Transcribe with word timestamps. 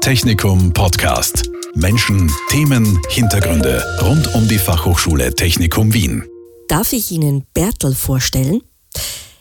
Technikum 0.00 0.72
Podcast. 0.72 1.50
Menschen, 1.74 2.30
Themen, 2.48 3.00
Hintergründe 3.10 3.84
rund 4.00 4.34
um 4.34 4.48
die 4.48 4.58
Fachhochschule 4.58 5.34
Technikum 5.34 5.92
Wien. 5.92 6.24
Darf 6.68 6.92
ich 6.92 7.10
Ihnen 7.10 7.44
Bertel 7.52 7.94
vorstellen? 7.94 8.62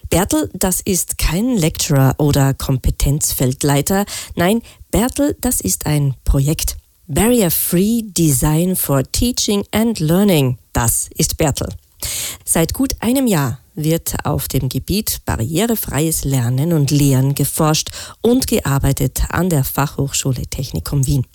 Bertel, 0.09 0.49
das 0.53 0.81
ist 0.81 1.17
kein 1.17 1.55
Lecturer 1.55 2.15
oder 2.17 2.53
Kompetenzfeldleiter. 2.53 4.05
Nein, 4.35 4.61
Bertel, 4.91 5.37
das 5.41 5.61
ist 5.61 5.85
ein 5.85 6.15
Projekt. 6.23 6.77
Barrier 7.07 7.51
Free 7.51 8.01
Design 8.03 8.75
for 8.75 9.03
Teaching 9.11 9.63
and 9.71 9.99
Learning. 9.99 10.57
Das 10.73 11.09
ist 11.15 11.37
Bertel. 11.37 11.69
Seit 12.43 12.73
gut 12.73 12.95
einem 12.99 13.27
Jahr 13.27 13.59
wird 13.77 14.25
auf 14.25 14.49
dem 14.49 14.67
Gebiet 14.67 15.21
barrierefreies 15.25 16.25
Lernen 16.25 16.73
und 16.73 16.91
Lehren 16.91 17.35
geforscht 17.35 17.91
und 18.21 18.47
gearbeitet 18.47 19.21
an 19.29 19.49
der 19.49 19.63
Fachhochschule 19.63 20.47
Technikum 20.47 21.07
Wien. 21.07 21.25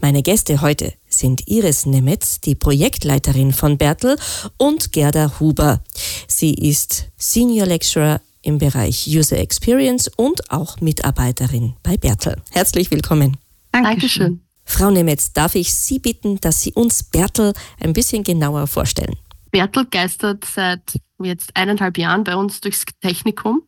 Meine 0.00 0.22
Gäste 0.22 0.60
heute 0.60 0.92
sind 1.08 1.48
Iris 1.48 1.86
Nemetz, 1.86 2.40
die 2.40 2.54
Projektleiterin 2.54 3.52
von 3.52 3.78
Bertel, 3.78 4.16
und 4.56 4.92
Gerda 4.92 5.40
Huber. 5.40 5.82
Sie 6.26 6.54
ist 6.54 7.06
Senior 7.16 7.66
Lecturer 7.66 8.20
im 8.42 8.58
Bereich 8.58 9.08
User 9.08 9.38
Experience 9.38 10.08
und 10.16 10.50
auch 10.50 10.80
Mitarbeiterin 10.80 11.74
bei 11.82 11.96
Bertel. 11.96 12.36
Herzlich 12.50 12.90
willkommen. 12.90 13.36
Dankeschön. 13.72 14.40
Frau 14.64 14.90
Nemetz, 14.90 15.32
darf 15.32 15.54
ich 15.54 15.72
Sie 15.74 15.98
bitten, 15.98 16.40
dass 16.40 16.60
Sie 16.60 16.72
uns 16.72 17.02
Bertel 17.02 17.52
ein 17.80 17.94
bisschen 17.94 18.22
genauer 18.22 18.66
vorstellen? 18.66 19.16
Bertel 19.50 19.86
geistert 19.86 20.44
seit 20.44 21.00
jetzt 21.18 21.56
eineinhalb 21.56 21.98
Jahren 21.98 22.24
bei 22.24 22.36
uns 22.36 22.60
durchs 22.60 22.84
Technikum. 23.00 23.62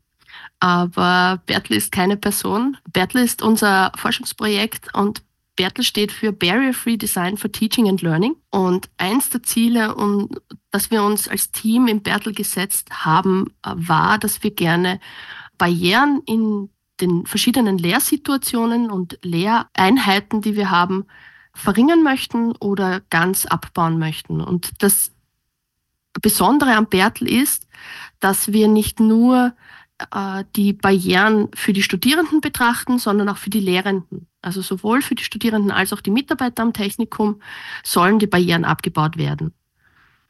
Aber 0.61 1.43
Bertel 1.47 1.77
ist 1.77 1.93
keine 1.93 2.17
Person. 2.17 2.77
Bertel 2.93 3.23
ist 3.25 3.43
unser 3.43 3.93
Forschungsprojekt 3.97 4.95
und 4.95 5.23
Bertel 5.57 5.85
steht 5.85 6.13
für 6.13 6.33
Barrier 6.33 6.73
Free 6.73 6.97
Design 6.97 7.37
for 7.37 7.51
Teaching 7.51 7.89
and 7.89 8.03
Learning. 8.03 8.37
Und 8.51 8.89
eins 8.97 9.31
der 9.31 9.43
Ziele, 9.43 9.95
um, 9.95 10.29
das 10.71 10.91
wir 10.91 11.03
uns 11.03 11.29
als 11.29 11.51
Team 11.51 11.89
in 11.89 12.03
Bertel 12.03 12.33
gesetzt 12.33 12.89
haben, 12.91 13.53
war, 13.63 14.19
dass 14.19 14.43
wir 14.43 14.53
gerne 14.53 15.01
Barrieren 15.59 16.23
in 16.27 16.71
den 17.01 17.27
verschiedenen 17.27 17.79
Lehrsituationen 17.79 18.91
und 18.91 19.19
Lehreinheiten, 19.23 20.41
die 20.43 20.57
wir 20.57 20.71
haben, 20.71 21.07
verringern 21.53 22.03
möchten 22.03 22.53
oder 22.57 23.01
ganz 23.11 23.47
abbauen 23.47 23.99
möchten. 23.99 24.41
Und 24.41 24.71
das 24.79 25.13
Besondere 26.21 26.75
am 26.75 26.89
Bertel 26.89 27.29
ist, 27.29 27.67
dass 28.19 28.53
wir 28.53 28.69
nicht 28.69 29.01
nur 29.01 29.55
äh, 30.13 30.45
die 30.57 30.73
Barrieren 30.73 31.49
für 31.55 31.73
die 31.73 31.83
Studierenden 31.83 32.41
betrachten, 32.41 32.99
sondern 32.99 33.29
auch 33.29 33.37
für 33.37 33.51
die 33.51 33.61
Lehrenden. 33.61 34.27
Also 34.43 34.63
sowohl 34.63 35.03
für 35.03 35.15
die 35.15 35.25
Studierenden 35.25 35.71
als 35.71 35.93
auch 35.93 36.01
die 36.01 36.11
Mitarbeiter 36.11 36.63
am 36.63 36.73
Technikum 36.73 37.41
sollen 37.85 38.19
die 38.19 38.27
Barrieren 38.27 38.65
abgebaut 38.65 39.17
werden. 39.17 39.53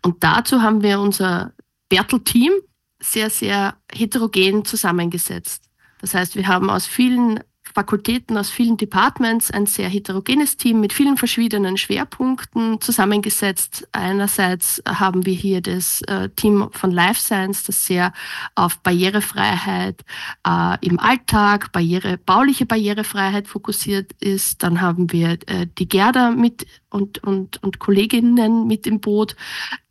Und 0.02 0.24
dazu 0.24 0.62
haben 0.62 0.82
wir 0.82 1.00
unser 1.00 1.52
Bertel-Team 1.88 2.52
sehr, 3.00 3.30
sehr 3.30 3.76
heterogen 3.92 4.64
zusammengesetzt. 4.64 5.64
Das 6.00 6.14
heißt, 6.14 6.36
wir 6.36 6.48
haben 6.48 6.70
aus 6.70 6.86
vielen 6.86 7.40
Fakultäten 7.74 8.36
aus 8.36 8.50
vielen 8.50 8.76
Departments 8.76 9.50
ein 9.50 9.66
sehr 9.66 9.88
heterogenes 9.88 10.56
Team 10.56 10.80
mit 10.80 10.92
vielen 10.92 11.16
verschiedenen 11.16 11.76
Schwerpunkten 11.76 12.80
zusammengesetzt. 12.80 13.88
Einerseits 13.92 14.82
haben 14.86 15.26
wir 15.26 15.34
hier 15.34 15.60
das 15.60 16.02
äh, 16.02 16.28
Team 16.30 16.68
von 16.72 16.90
Life 16.90 17.20
Science, 17.20 17.64
das 17.64 17.86
sehr 17.86 18.12
auf 18.54 18.78
Barrierefreiheit 18.78 20.02
äh, 20.46 20.76
im 20.86 20.98
Alltag, 20.98 21.72
Barriere, 21.72 22.18
bauliche 22.18 22.66
Barrierefreiheit 22.66 23.48
fokussiert 23.48 24.12
ist. 24.20 24.62
Dann 24.62 24.80
haben 24.80 25.12
wir 25.12 25.38
äh, 25.46 25.66
die 25.78 25.88
Gerda 25.88 26.30
mit 26.30 26.66
und, 26.90 27.22
und, 27.22 27.62
und 27.62 27.78
Kolleginnen 27.78 28.66
mit 28.66 28.86
im 28.86 29.00
Boot, 29.00 29.36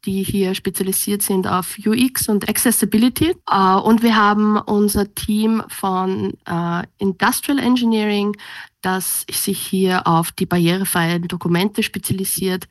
die 0.06 0.24
hier 0.24 0.54
spezialisiert 0.54 1.22
sind 1.22 1.48
auf 1.48 1.78
UX 1.86 2.30
und 2.30 2.48
Accessibility. 2.48 3.36
Äh, 3.50 3.76
und 3.76 4.04
wir 4.04 4.16
haben 4.16 4.58
unser 4.58 5.14
Team 5.16 5.64
von 5.68 6.34
äh, 6.46 6.84
Industrial 6.98 7.60
Engineering, 7.60 8.36
das 8.82 9.26
sich 9.32 9.60
hier 9.60 10.08
auf 10.08 10.32
die 10.32 10.46
barrierefreien 10.46 11.28
Dokumente 11.28 11.84
spezialisiert 11.84 12.68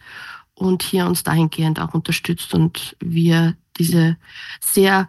und 0.55 0.83
hier 0.83 1.07
uns 1.07 1.23
dahingehend 1.23 1.81
auch 1.81 1.95
unterstützt 1.95 2.55
und 2.55 2.97
wir 3.01 3.57
diese 3.79 4.17
sehr 4.61 5.09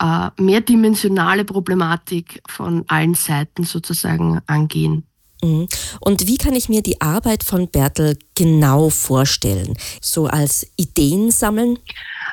äh, 0.00 0.30
mehrdimensionale 0.38 1.44
Problematik 1.44 2.42
von 2.48 2.84
allen 2.88 3.14
Seiten 3.14 3.64
sozusagen 3.64 4.40
angehen. 4.46 5.04
Mhm. 5.44 5.68
Und 6.00 6.26
wie 6.26 6.36
kann 6.36 6.54
ich 6.54 6.68
mir 6.68 6.82
die 6.82 7.00
Arbeit 7.00 7.44
von 7.44 7.68
Bertel 7.68 8.18
genau 8.34 8.90
vorstellen? 8.90 9.76
So 10.00 10.26
als 10.26 10.66
Ideen 10.76 11.30
sammeln? 11.30 11.78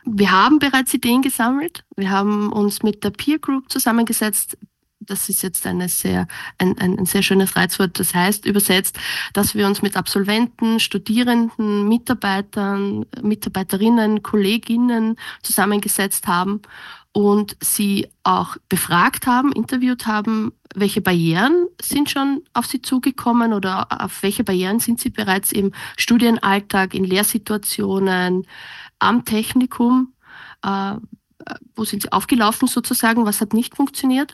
Wir 0.06 0.32
haben 0.32 0.60
bereits 0.60 0.94
Ideen 0.94 1.22
gesammelt. 1.22 1.84
Wir 1.96 2.10
haben 2.10 2.52
uns 2.52 2.84
mit 2.84 3.04
der 3.04 3.12
Peer 3.12 3.40
Group 3.40 3.72
zusammengesetzt. 3.72 4.58
Das 5.00 5.30
ist 5.30 5.42
jetzt 5.42 5.66
eine 5.66 5.90
sehr, 5.90 6.28
ein, 6.60 6.78
ein, 6.78 7.00
ein 7.00 7.06
sehr 7.06 7.24
schönes 7.24 7.56
Reizwort. 7.56 8.00
Das 8.00 8.14
heißt 8.14 8.46
übersetzt, 8.46 8.98
dass 9.34 9.56
wir 9.56 9.66
uns 9.66 9.82
mit 9.82 9.98
Absolventen, 9.98 10.80
Studierenden, 10.80 11.88
Mitarbeitern, 11.88 13.06
Mitarbeiterinnen, 13.22 14.22
Kolleginnen 14.22 15.18
zusammengesetzt 15.42 16.28
haben 16.28 16.62
und 17.14 17.58
sie 17.60 18.08
auch 18.24 18.58
befragt 18.70 19.28
haben, 19.28 19.52
interviewt 19.52 20.06
haben, 20.08 20.54
welche 20.76 21.02
Barrieren 21.02 21.68
sind 21.82 22.10
schon 22.10 22.44
auf 22.54 22.66
sie 22.66 22.82
zugekommen 22.82 23.54
oder 23.54 23.88
auf 24.04 24.24
welche 24.24 24.44
Barrieren 24.44 24.80
sind 24.80 25.00
sie 25.00 25.10
bereits 25.10 25.52
im 25.52 25.74
Studienalltag, 25.98 26.94
in 26.94 27.04
Lehrsituationen, 27.04 28.48
am 29.00 29.26
Technikum, 29.26 30.14
äh, 30.64 30.96
wo 31.76 31.84
sind 31.84 32.04
sie 32.04 32.12
aufgelaufen 32.12 32.68
sozusagen, 32.68 33.26
was 33.26 33.42
hat 33.42 33.54
nicht 33.54 33.76
funktioniert, 33.76 34.34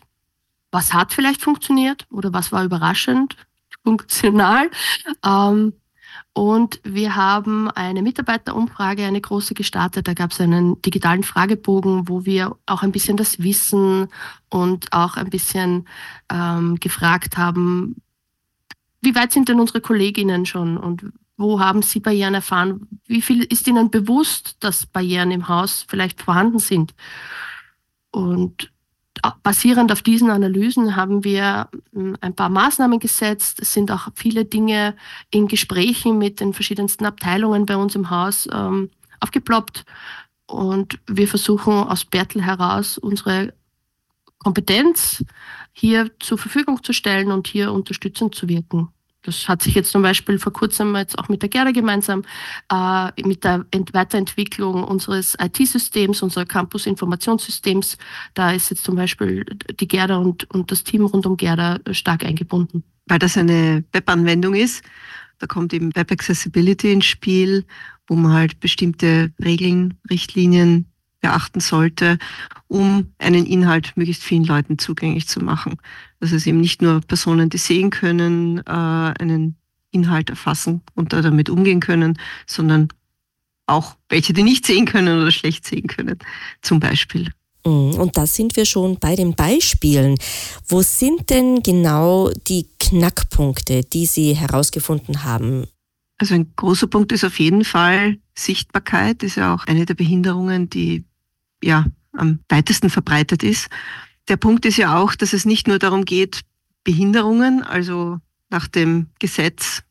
was 0.71 0.93
hat 0.93 1.13
vielleicht 1.13 1.41
funktioniert? 1.41 2.05
Oder 2.11 2.33
was 2.33 2.51
war 2.51 2.63
überraschend 2.63 3.35
funktional. 3.83 4.69
Ähm, 5.23 5.73
und 6.37 6.79
wir 6.83 7.15
haben 7.15 7.67
eine 7.71 8.03
Mitarbeiterumfrage, 8.03 9.03
eine 9.03 9.19
große 9.19 9.55
gestartet. 9.55 10.07
Da 10.07 10.13
gab 10.13 10.33
es 10.33 10.39
einen 10.39 10.79
digitalen 10.83 11.23
Fragebogen, 11.23 12.07
wo 12.07 12.25
wir 12.25 12.55
auch 12.67 12.83
ein 12.83 12.91
bisschen 12.91 13.17
das 13.17 13.41
Wissen 13.41 14.09
und 14.51 14.93
auch 14.93 15.17
ein 15.17 15.31
bisschen 15.31 15.87
ähm, 16.31 16.75
gefragt 16.79 17.39
haben, 17.39 17.95
wie 19.01 19.15
weit 19.15 19.31
sind 19.31 19.49
denn 19.49 19.59
unsere 19.59 19.81
Kolleginnen 19.81 20.45
schon 20.45 20.77
und 20.77 21.05
wo 21.37 21.59
haben 21.59 21.81
sie 21.81 22.01
Barrieren 22.01 22.35
erfahren? 22.35 22.87
Wie 23.07 23.23
viel 23.23 23.41
ist 23.41 23.67
ihnen 23.67 23.89
bewusst, 23.89 24.57
dass 24.59 24.85
Barrieren 24.85 25.31
im 25.31 25.47
Haus 25.47 25.85
vielleicht 25.87 26.21
vorhanden 26.21 26.59
sind? 26.59 26.93
Und 28.11 28.71
basierend 29.43 29.91
auf 29.91 30.01
diesen 30.01 30.29
Analysen 30.29 30.95
haben 30.95 31.23
wir 31.23 31.69
hm, 31.93 32.17
ein 32.21 32.35
paar 32.35 32.49
Maßnahmen 32.49 32.99
gesetzt. 32.99 33.59
Es 33.61 33.73
sind 33.73 33.91
auch 33.91 34.09
viele 34.15 34.45
Dinge 34.45 34.95
in 35.31 35.47
Gesprächen 35.47 36.17
mit 36.17 36.39
den 36.39 36.53
verschiedensten 36.53 37.05
Abteilungen 37.05 37.65
bei 37.65 37.75
uns 37.75 37.95
im 37.95 38.09
Haus 38.09 38.47
ähm, 38.51 38.89
aufgeploppt. 39.19 39.85
Und 40.45 40.99
wir 41.07 41.27
versuchen 41.27 41.73
aus 41.73 42.05
Bertel 42.05 42.43
heraus 42.43 42.97
unsere 42.97 43.53
Kompetenz 44.39 45.23
hier 45.73 46.11
zur 46.19 46.37
Verfügung 46.37 46.83
zu 46.83 46.93
stellen 46.93 47.31
und 47.31 47.47
hier 47.47 47.71
unterstützend 47.71 48.33
zu 48.33 48.47
wirken. 48.47 48.89
Das 49.27 49.49
hat 49.49 49.61
sich 49.61 49.75
jetzt 49.75 49.91
zum 49.91 50.01
Beispiel 50.01 50.39
vor 50.39 50.53
kurzem 50.53 50.95
jetzt 50.95 51.19
auch 51.19 51.27
mit 51.27 51.41
der 51.41 51.49
Gerda 51.49 51.71
gemeinsam 51.71 52.23
äh, 52.71 53.11
mit 53.27 53.43
der 53.43 53.65
Ent 53.71 53.93
Weiterentwicklung 53.93 54.85
unseres 54.85 55.35
IT-Systems, 55.37 56.21
unserer 56.21 56.45
Campus-Informationssystems, 56.45 57.97
da 58.35 58.53
ist 58.53 58.69
jetzt 58.69 58.85
zum 58.85 58.95
Beispiel 58.95 59.45
die 59.81 59.87
Gerda 59.89 60.15
und, 60.15 60.49
und 60.51 60.71
das 60.71 60.85
Team 60.85 61.03
rund 61.03 61.25
um 61.25 61.35
Gerda 61.35 61.79
stark 61.91 62.23
eingebunden. 62.23 62.85
Weil 63.07 63.19
das 63.19 63.37
eine 63.37 63.83
Web-Anwendung 63.91 64.55
ist, 64.55 64.81
da 65.39 65.45
kommt 65.45 65.73
eben 65.73 65.93
Web 65.93 66.09
Accessibility 66.09 66.93
ins 66.93 67.05
Spiel, 67.05 67.65
wo 68.07 68.15
man 68.15 68.31
halt 68.31 68.61
bestimmte 68.61 69.33
Regeln, 69.43 69.95
Richtlinien 70.09 70.85
beachten 71.21 71.59
sollte, 71.59 72.17
um 72.67 73.13
einen 73.17 73.45
Inhalt 73.45 73.93
möglichst 73.95 74.23
vielen 74.23 74.43
Leuten 74.43 74.77
zugänglich 74.77 75.27
zu 75.27 75.39
machen. 75.39 75.77
Dass 76.19 76.31
es 76.31 76.45
eben 76.45 76.61
nicht 76.61 76.81
nur 76.81 77.01
Personen, 77.01 77.49
die 77.49 77.57
sehen 77.57 77.89
können, 77.89 78.59
äh, 78.59 78.71
einen 78.71 79.55
Inhalt 79.91 80.29
erfassen 80.29 80.81
und 80.95 81.13
da 81.13 81.21
damit 81.21 81.49
umgehen 81.49 81.79
können, 81.79 82.19
sondern 82.45 82.89
auch 83.65 83.95
welche, 84.09 84.33
die 84.33 84.43
nicht 84.43 84.65
sehen 84.65 84.85
können 84.85 85.21
oder 85.21 85.31
schlecht 85.31 85.65
sehen 85.65 85.87
können, 85.87 86.19
zum 86.61 86.79
Beispiel. 86.79 87.31
Mhm, 87.65 87.95
und 87.95 88.17
da 88.17 88.25
sind 88.25 88.55
wir 88.55 88.65
schon 88.65 88.97
bei 88.99 89.15
den 89.15 89.35
Beispielen. 89.35 90.15
Wo 90.67 90.81
sind 90.81 91.29
denn 91.29 91.61
genau 91.63 92.31
die 92.47 92.67
Knackpunkte, 92.79 93.81
die 93.83 94.05
Sie 94.05 94.33
herausgefunden 94.35 95.23
haben? 95.23 95.65
Also 96.17 96.33
ein 96.33 96.53
großer 96.55 96.87
Punkt 96.87 97.11
ist 97.11 97.23
auf 97.23 97.39
jeden 97.39 97.63
Fall 97.63 98.17
Sichtbarkeit. 98.37 99.23
Ist 99.23 99.35
ja 99.35 99.53
auch 99.53 99.65
eine 99.65 99.85
der 99.85 99.95
Behinderungen, 99.95 100.69
die 100.69 101.05
ja 101.63 101.85
am 102.13 102.39
weitesten 102.49 102.89
verbreitet 102.89 103.43
ist. 103.43 103.67
Der 104.27 104.37
Punkt 104.37 104.65
ist 104.65 104.77
ja 104.77 104.97
auch, 104.97 105.15
dass 105.15 105.33
es 105.33 105.45
nicht 105.45 105.67
nur 105.67 105.79
darum 105.79 106.05
geht, 106.05 106.41
Behinderungen, 106.83 107.63
also 107.63 108.19
nach 108.49 108.67
dem 108.67 109.07
Gesetz 109.19 109.83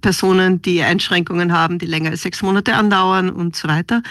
Personen, 0.00 0.62
die 0.62 0.82
Einschränkungen 0.82 1.52
haben, 1.52 1.78
die 1.78 1.86
länger 1.86 2.10
als 2.10 2.22
sechs 2.22 2.40
Monate 2.40 2.74
andauern 2.74 3.28
und 3.28 3.54
so 3.54 3.68
weiter, 3.68 4.02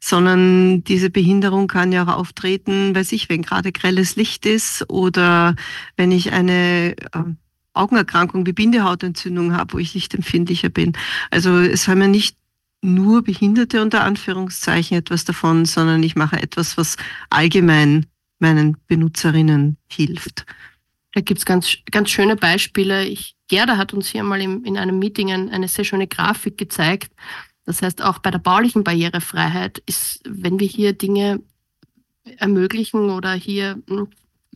sondern 0.00 0.82
diese 0.82 1.08
Behinderung 1.08 1.68
kann 1.68 1.92
ja 1.92 2.04
auch 2.04 2.16
auftreten, 2.18 2.94
weiß 2.96 3.12
ich, 3.12 3.28
wenn 3.28 3.42
gerade 3.42 3.70
grelles 3.70 4.16
Licht 4.16 4.44
ist 4.44 4.90
oder 4.90 5.54
wenn 5.96 6.10
ich 6.10 6.32
eine 6.32 6.96
äh, 6.96 7.22
Augenerkrankung 7.74 8.44
wie 8.46 8.52
Bindehautentzündung 8.52 9.56
habe, 9.56 9.74
wo 9.74 9.78
ich 9.78 9.94
lichtempfindlicher 9.94 10.68
bin. 10.68 10.94
Also 11.30 11.58
es 11.58 11.86
haben 11.86 12.00
ja 12.00 12.08
nicht 12.08 12.36
nur 12.82 13.22
Behinderte 13.22 13.82
unter 13.82 14.04
Anführungszeichen 14.04 14.96
etwas 14.96 15.24
davon, 15.24 15.64
sondern 15.64 16.02
ich 16.02 16.16
mache 16.16 16.42
etwas, 16.42 16.76
was 16.76 16.96
allgemein 17.28 18.06
meinen 18.38 18.76
Benutzerinnen 18.86 19.76
hilft. 19.90 20.46
Da 21.12 21.20
gibt's 21.20 21.44
ganz, 21.44 21.76
ganz 21.90 22.10
schöne 22.10 22.36
Beispiele. 22.36 23.04
Ich, 23.04 23.36
Gerda 23.48 23.76
hat 23.76 23.92
uns 23.92 24.08
hier 24.08 24.22
mal 24.22 24.40
im, 24.40 24.64
in 24.64 24.78
einem 24.78 24.98
Meeting 24.98 25.32
ein, 25.32 25.50
eine 25.50 25.68
sehr 25.68 25.84
schöne 25.84 26.06
Grafik 26.06 26.56
gezeigt. 26.56 27.12
Das 27.64 27.82
heißt, 27.82 28.02
auch 28.02 28.20
bei 28.20 28.30
der 28.30 28.38
baulichen 28.38 28.84
Barrierefreiheit 28.84 29.82
ist, 29.86 30.22
wenn 30.24 30.58
wir 30.58 30.66
hier 30.66 30.92
Dinge 30.92 31.42
ermöglichen 32.38 33.10
oder 33.10 33.32
hier 33.34 33.82
hm, 33.88 34.08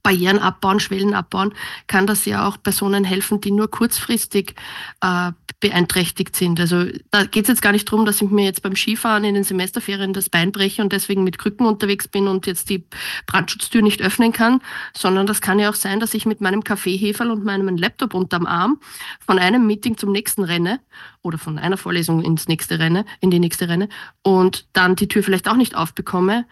Barrieren 0.05 0.39
abbauen, 0.39 0.81
Schwellen 0.81 1.15
abbauen, 1.15 1.55
kann 1.87 2.07
das 2.07 2.27
ja 2.27 2.47
auch 2.47 2.63
Personen 2.63 3.05
helfen, 3.05 3.41
die 3.41 3.51
nur 3.51 3.71
kurzfristig 3.71 4.55
äh, 5.01 5.33
beeinträchtigt 5.61 6.37
sind. 6.37 6.61
Also 6.61 6.85
da 7.11 7.25
geht 7.25 7.45
es 7.45 7.49
jetzt 7.49 7.63
gar 7.63 7.73
nicht 7.73 7.91
darum, 7.91 8.05
dass 8.05 8.21
ich 8.21 8.29
mir 8.29 8.45
jetzt 8.45 8.61
beim 8.61 8.77
Skifahren 8.77 9.25
in 9.25 9.35
den 9.35 9.45
Semesterferien 9.45 10.13
das 10.13 10.29
Bein 10.29 10.53
breche 10.53 10.83
und 10.83 10.93
deswegen 10.93 11.25
mit 11.25 11.39
Krücken 11.39 11.67
unterwegs 11.67 12.07
bin 12.07 12.29
und 12.29 12.47
jetzt 12.47 12.69
die 12.69 12.85
Brandschutztür 13.27 13.81
nicht 13.81 14.03
öffnen 14.03 14.33
kann, 14.33 14.61
sondern 14.95 15.27
das 15.27 15.41
kann 15.41 15.59
ja 15.59 15.71
auch 15.71 15.75
sein, 15.75 16.01
dass 16.01 16.13
ich 16.13 16.27
mit 16.27 16.43
meinem 16.43 16.65
Kaffeeheferl 16.65 17.31
und 17.31 17.43
meinem 17.43 17.79
Laptop 17.79 18.13
unterm 18.13 18.45
Arm 18.45 18.79
von 19.27 19.39
einem 19.39 19.67
Meeting 19.67 19.97
zum 19.97 20.13
nächsten 20.13 20.45
renne 20.45 20.81
oder 21.23 21.39
von 21.39 21.59
einer 21.59 21.79
Vorlesung 21.79 22.23
ins 22.23 22.47
nächste 22.47 22.79
renne, 22.79 23.07
in 23.21 23.31
die 23.31 23.41
nächste 23.41 23.67
renne 23.67 23.89
und 24.23 24.67
dann 24.75 24.97
die 24.97 25.09
Tür 25.09 25.23
vielleicht 25.23 25.49
auch 25.49 25.57
nicht 25.57 25.75
aufbekomme. 25.77 26.45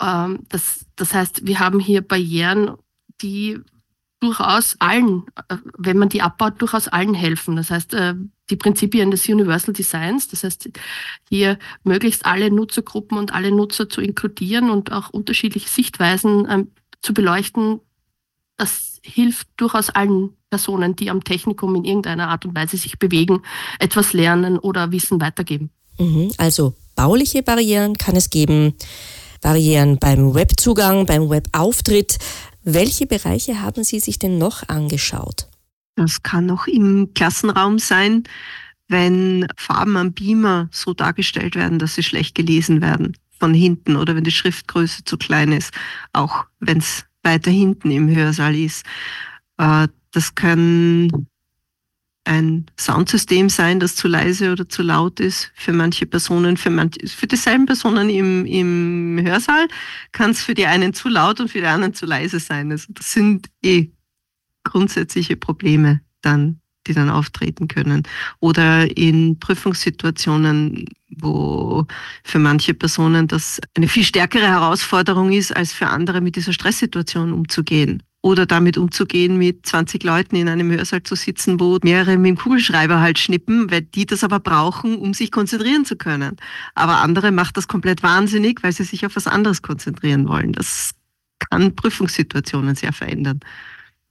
Ähm, 0.00 0.44
das, 0.48 0.86
das 0.94 1.12
heißt, 1.12 1.44
wir 1.44 1.58
haben 1.58 1.80
hier 1.80 2.02
Barrieren 2.02 2.76
die 3.22 3.58
durchaus 4.20 4.76
allen, 4.78 5.24
äh, 5.48 5.56
wenn 5.78 5.98
man 5.98 6.10
die 6.10 6.22
abbaut, 6.22 6.60
durchaus 6.60 6.88
allen 6.88 7.14
helfen. 7.14 7.56
Das 7.56 7.70
heißt, 7.70 7.94
äh, 7.94 8.14
die 8.50 8.56
Prinzipien 8.56 9.10
des 9.10 9.28
Universal 9.28 9.72
Designs, 9.72 10.28
das 10.28 10.44
heißt, 10.44 10.68
hier 11.28 11.58
möglichst 11.84 12.26
alle 12.26 12.50
Nutzergruppen 12.50 13.16
und 13.16 13.32
alle 13.32 13.50
Nutzer 13.50 13.88
zu 13.88 14.00
inkludieren 14.00 14.70
und 14.70 14.92
auch 14.92 15.10
unterschiedliche 15.10 15.68
Sichtweisen 15.68 16.46
ähm, 16.50 16.68
zu 17.00 17.14
beleuchten, 17.14 17.80
das 18.56 19.00
hilft 19.02 19.48
durchaus 19.56 19.88
allen 19.88 20.36
Personen, 20.50 20.94
die 20.96 21.08
am 21.08 21.24
Technikum 21.24 21.74
in 21.76 21.84
irgendeiner 21.84 22.28
Art 22.28 22.44
und 22.44 22.54
Weise 22.54 22.76
sich 22.76 22.98
bewegen, 22.98 23.42
etwas 23.78 24.12
lernen 24.12 24.58
oder 24.58 24.92
Wissen 24.92 25.20
weitergeben. 25.20 25.70
Mhm, 25.98 26.32
also 26.36 26.74
bauliche 26.94 27.42
Barrieren 27.42 27.96
kann 27.96 28.16
es 28.16 28.28
geben, 28.28 28.74
Barrieren 29.40 29.98
beim 29.98 30.34
Webzugang, 30.34 31.06
beim 31.06 31.30
Webauftritt, 31.30 32.18
welche 32.62 33.06
Bereiche 33.06 33.60
haben 33.62 33.84
Sie 33.84 34.00
sich 34.00 34.18
denn 34.18 34.38
noch 34.38 34.68
angeschaut? 34.68 35.48
Das 35.96 36.22
kann 36.22 36.46
noch 36.46 36.66
im 36.66 37.12
Klassenraum 37.14 37.78
sein, 37.78 38.24
wenn 38.88 39.46
Farben 39.56 39.96
am 39.96 40.12
Beamer 40.12 40.68
so 40.72 40.94
dargestellt 40.94 41.54
werden, 41.54 41.78
dass 41.78 41.94
sie 41.94 42.02
schlecht 42.02 42.34
gelesen 42.34 42.80
werden 42.80 43.16
von 43.38 43.54
hinten 43.54 43.96
oder 43.96 44.16
wenn 44.16 44.24
die 44.24 44.30
Schriftgröße 44.30 45.04
zu 45.04 45.16
klein 45.16 45.52
ist, 45.52 45.72
auch 46.12 46.44
wenn 46.58 46.78
es 46.78 47.04
weiter 47.22 47.50
hinten 47.50 47.90
im 47.90 48.14
Hörsaal 48.14 48.54
ist. 48.54 48.84
Äh, 49.58 49.88
das 50.10 50.34
kann 50.34 51.28
ein 52.30 52.66
Soundsystem 52.78 53.48
sein, 53.48 53.80
das 53.80 53.96
zu 53.96 54.06
leise 54.06 54.52
oder 54.52 54.68
zu 54.68 54.82
laut 54.82 55.18
ist 55.18 55.50
für 55.56 55.72
manche 55.72 56.06
Personen, 56.06 56.56
für, 56.56 56.70
manche, 56.70 57.08
für 57.08 57.26
dieselben 57.26 57.66
Personen 57.66 58.08
im, 58.08 58.46
im 58.46 59.18
Hörsaal 59.20 59.66
kann 60.12 60.30
es 60.30 60.40
für 60.40 60.54
die 60.54 60.66
einen 60.66 60.94
zu 60.94 61.08
laut 61.08 61.40
und 61.40 61.50
für 61.50 61.58
die 61.58 61.66
anderen 61.66 61.92
zu 61.92 62.06
leise 62.06 62.38
sein. 62.38 62.70
Also 62.70 62.92
das 62.92 63.12
sind 63.12 63.48
eh 63.64 63.90
grundsätzliche 64.62 65.36
Probleme 65.36 66.02
dann, 66.22 66.60
die 66.86 66.94
dann 66.94 67.10
auftreten 67.10 67.66
können. 67.66 68.04
Oder 68.38 68.96
in 68.96 69.40
Prüfungssituationen, 69.40 70.84
wo 71.08 71.84
für 72.22 72.38
manche 72.38 72.74
Personen 72.74 73.26
das 73.26 73.60
eine 73.76 73.88
viel 73.88 74.04
stärkere 74.04 74.46
Herausforderung 74.46 75.32
ist, 75.32 75.56
als 75.56 75.72
für 75.72 75.88
andere 75.88 76.20
mit 76.20 76.36
dieser 76.36 76.52
Stresssituation 76.52 77.32
umzugehen 77.32 78.04
oder 78.22 78.46
damit 78.46 78.76
umzugehen, 78.76 79.38
mit 79.38 79.64
20 79.66 80.04
Leuten 80.04 80.36
in 80.36 80.48
einem 80.48 80.70
Hörsaal 80.70 81.02
zu 81.02 81.14
sitzen, 81.14 81.58
wo 81.58 81.78
mehrere 81.82 82.18
mit 82.18 82.28
dem 82.28 82.36
Kugelschreiber 82.36 83.00
halt 83.00 83.18
schnippen, 83.18 83.70
weil 83.70 83.80
die 83.82 84.04
das 84.06 84.24
aber 84.24 84.40
brauchen, 84.40 84.98
um 84.98 85.14
sich 85.14 85.30
konzentrieren 85.30 85.86
zu 85.86 85.96
können. 85.96 86.36
Aber 86.74 86.98
andere 86.98 87.32
macht 87.32 87.56
das 87.56 87.66
komplett 87.66 88.02
wahnsinnig, 88.02 88.62
weil 88.62 88.72
sie 88.72 88.84
sich 88.84 89.06
auf 89.06 89.16
was 89.16 89.26
anderes 89.26 89.62
konzentrieren 89.62 90.28
wollen. 90.28 90.52
Das 90.52 90.90
kann 91.50 91.74
Prüfungssituationen 91.74 92.74
sehr 92.74 92.92
verändern. 92.92 93.40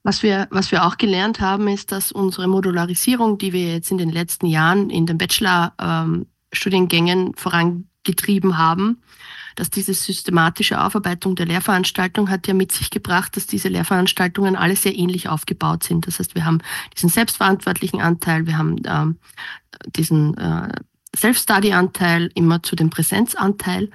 Was 0.04 0.24
wir, 0.24 0.48
was 0.50 0.72
wir 0.72 0.86
auch 0.86 0.98
gelernt 0.98 1.40
haben, 1.40 1.68
ist, 1.68 1.92
dass 1.92 2.12
unsere 2.12 2.48
Modularisierung, 2.48 3.38
die 3.38 3.54
wir 3.54 3.74
jetzt 3.74 3.92
in 3.92 4.00
den 4.00 4.10
letzten 4.10 4.48
Jahren 4.48 4.90
in 4.90 5.06
den 5.06 5.18
Bachelor-Studiengängen 5.18 7.28
ähm, 7.28 7.34
vorangetrieben 7.36 8.58
haben, 8.58 9.04
dass 9.56 9.70
diese 9.70 9.94
systematische 9.94 10.82
Aufarbeitung 10.82 11.36
der 11.36 11.46
Lehrveranstaltung 11.46 12.30
hat 12.30 12.48
ja 12.48 12.54
mit 12.54 12.72
sich 12.72 12.90
gebracht, 12.90 13.36
dass 13.36 13.48
diese 13.48 13.70
Lehrveranstaltungen 13.70 14.56
alle 14.56 14.76
sehr 14.76 14.96
ähnlich 14.98 15.30
aufgebaut 15.30 15.84
sind. 15.84 16.08
Das 16.08 16.20
heißt, 16.20 16.36
wir 16.36 16.46
haben 16.46 16.60
diesen 16.96 17.10
selbstverantwortlichen 17.10 18.02
Anteil, 18.02 18.48
wir 18.48 18.58
haben 18.58 18.78
ähm, 18.86 19.18
diesen 19.96 20.38
äh, 20.38 20.70
Self-Study-Anteil 21.16 22.32
immer 22.36 22.62
zu 22.64 22.76
dem 22.76 22.90
Präsenzanteil 22.90 23.90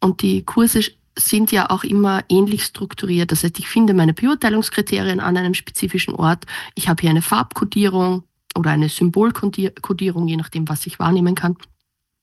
und 0.00 0.22
die 0.22 0.42
Kurse 0.44 0.82
sind 1.18 1.52
ja 1.52 1.70
auch 1.70 1.84
immer 1.84 2.22
ähnlich 2.28 2.64
strukturiert. 2.64 3.32
Das 3.32 3.44
heißt, 3.44 3.58
ich 3.58 3.68
finde 3.68 3.94
meine 3.94 4.14
Beurteilungskriterien 4.14 5.20
an 5.20 5.36
einem 5.36 5.54
spezifischen 5.54 6.14
Ort. 6.14 6.46
Ich 6.74 6.88
habe 6.88 7.00
hier 7.00 7.10
eine 7.10 7.22
Farbkodierung 7.22 8.24
oder 8.54 8.70
eine 8.70 8.88
Symbolkodierung, 8.88 10.28
je 10.28 10.36
nachdem, 10.36 10.68
was 10.68 10.86
ich 10.86 10.98
wahrnehmen 10.98 11.34
kann 11.34 11.56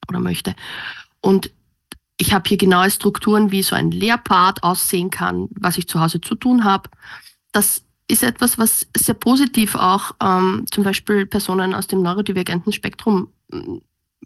oder 0.07 0.19
möchte. 0.19 0.55
Und 1.21 1.51
ich 2.17 2.33
habe 2.33 2.47
hier 2.47 2.57
genaue 2.57 2.89
Strukturen, 2.89 3.51
wie 3.51 3.63
so 3.63 3.75
ein 3.75 3.91
Lehrpart 3.91 4.63
aussehen 4.63 5.11
kann, 5.11 5.47
was 5.51 5.77
ich 5.77 5.87
zu 5.87 6.01
Hause 6.01 6.19
zu 6.19 6.35
tun 6.35 6.63
habe. 6.63 6.89
Das 7.51 7.83
ist 8.07 8.23
etwas, 8.23 8.57
was 8.57 8.87
sehr 8.95 9.15
positiv 9.15 9.75
auch 9.75 10.11
ähm, 10.21 10.65
zum 10.71 10.83
Beispiel 10.83 11.25
Personen 11.25 11.73
aus 11.73 11.87
dem 11.87 12.01
neurodivergenten 12.01 12.71
Spektrum 12.71 13.29
mm, 13.51 13.77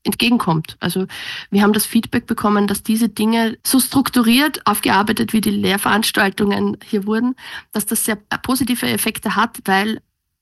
entgegenkommt. 0.03 0.77
Also 0.79 1.05
wir 1.49 1.61
haben 1.61 1.73
das 1.73 1.85
Feedback 1.85 2.27
bekommen, 2.27 2.67
dass 2.67 2.83
diese 2.83 3.09
Dinge 3.09 3.57
so 3.65 3.79
strukturiert 3.79 4.65
aufgearbeitet, 4.65 5.33
wie 5.33 5.41
die 5.41 5.51
Lehrveranstaltungen 5.51 6.77
hier 6.85 7.05
wurden, 7.05 7.35
dass 7.71 7.85
das 7.85 8.05
sehr 8.05 8.15
positive 8.15 8.87
Effekte 8.87 9.35
hat, 9.35 9.59
weil 9.65 10.01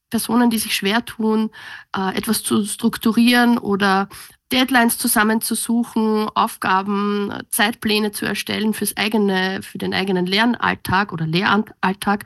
Personen, 0.09 0.49
die 0.49 0.59
sich 0.59 0.75
schwer 0.75 1.05
tun, 1.05 1.49
äh, 1.95 2.15
etwas 2.15 2.43
zu 2.43 2.65
strukturieren 2.65 3.57
oder 3.57 4.09
Deadlines 4.51 4.97
zusammenzusuchen, 4.97 6.27
Aufgaben, 6.33 7.31
Zeitpläne 7.49 8.11
zu 8.11 8.25
erstellen 8.25 8.73
fürs 8.73 8.97
eigene, 8.97 9.61
für 9.61 9.77
den 9.77 9.93
eigenen 9.93 10.25
Lernalltag 10.25 11.13
oder 11.13 11.27
Lehralltag, 11.27 12.25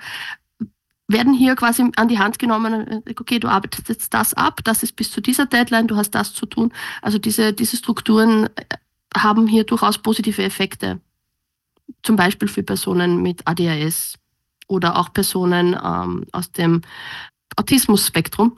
werden 1.08 1.34
hier 1.34 1.56
quasi 1.56 1.84
an 1.96 2.08
die 2.08 2.20
Hand 2.20 2.39
genommen, 2.39 3.03
okay, 3.20 3.39
du 3.39 3.48
arbeitest 3.48 3.89
jetzt 3.89 4.13
das 4.13 4.34
ab, 4.34 4.62
das 4.63 4.84
ist 4.84 4.96
bis 4.96 5.12
zu 5.12 5.22
dieser 5.22 5.46
Deadline, 5.46 5.88
du 5.88 5.98
hast 5.98 6.12
das 6.12 6.34
zu 6.34 6.46
tun. 6.46 6.72
Also 7.01 7.18
diese, 7.18 7.53
diese 7.53 7.77
Strukturen 7.77 8.46
äh, 8.56 8.77
haben 9.15 9.48
hier 9.48 9.65
durchaus 9.65 9.98
positive 9.98 10.42
Effekte. 10.42 11.01
Zum 12.03 12.15
Beispiel 12.15 12.48
für 12.48 12.63
Personen 12.63 13.22
mit 13.22 13.46
ADHS 13.46 14.18
oder 14.68 14.98
auch 14.98 15.13
Personen 15.13 15.77
ähm, 15.82 16.25
aus 16.32 16.51
dem 16.51 16.82
Autismus-Spektrum. 17.58 18.58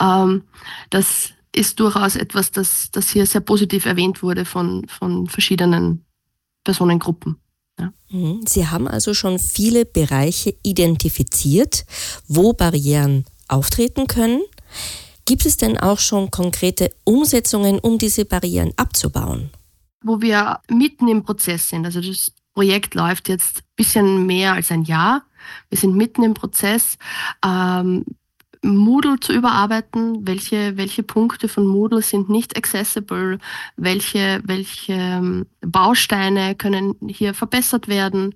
Ähm, 0.00 0.42
das 0.90 1.32
ist 1.56 1.80
durchaus 1.80 2.16
etwas, 2.16 2.52
das, 2.52 2.90
das 2.92 3.10
hier 3.10 3.26
sehr 3.26 3.40
positiv 3.40 3.86
erwähnt 3.86 4.22
wurde 4.22 4.44
von, 4.44 4.86
von 4.88 5.26
verschiedenen 5.26 6.04
Personengruppen. 6.64 7.36
Ja. 7.78 7.92
Mhm. 8.10 8.42
Sie 8.46 8.68
haben 8.68 8.86
also 8.86 9.14
schon 9.14 9.38
viele 9.38 9.86
Bereiche 9.86 10.54
identifiziert, 10.62 11.86
wo 12.28 12.52
Barrieren 12.52 13.24
auftreten 13.48 14.06
können. 14.06 14.42
Gibt 15.24 15.46
es 15.46 15.56
denn 15.56 15.78
auch 15.78 15.98
schon 15.98 16.30
konkrete 16.30 16.90
Umsetzungen, 17.04 17.78
um 17.78 17.98
diese 17.98 18.24
Barrieren 18.24 18.72
abzubauen? 18.76 19.50
Wo 20.02 20.20
wir 20.20 20.60
mitten 20.68 21.08
im 21.08 21.24
Prozess 21.24 21.70
sind, 21.70 21.84
also 21.86 22.00
das 22.00 22.32
Projekt 22.52 22.94
läuft 22.94 23.28
jetzt 23.28 23.58
ein 23.58 23.76
bisschen 23.76 24.26
mehr 24.26 24.52
als 24.52 24.70
ein 24.70 24.82
Jahr. 24.82 25.24
Wir 25.68 25.78
sind 25.78 25.96
mitten 25.96 26.22
im 26.22 26.34
Prozess. 26.34 26.96
Ähm, 27.44 28.04
Moodle 28.74 29.20
zu 29.20 29.32
überarbeiten, 29.32 30.26
welche, 30.26 30.76
welche 30.76 31.02
Punkte 31.02 31.48
von 31.48 31.66
Moodle 31.66 32.02
sind 32.02 32.28
nicht 32.28 32.56
accessible, 32.56 33.38
welche, 33.76 34.40
welche 34.44 34.92
ähm, 34.92 35.46
Bausteine 35.60 36.54
können 36.54 36.96
hier 37.08 37.34
verbessert 37.34 37.86
werden. 37.88 38.34